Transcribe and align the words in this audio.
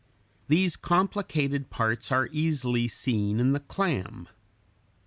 These 0.47 0.77
complicated 0.77 1.69
parts 1.69 2.11
are 2.11 2.27
easily 2.31 2.87
seen 2.87 3.39
in 3.39 3.51
the 3.51 3.59
clam 3.59 4.25
(Fig. 4.25 4.35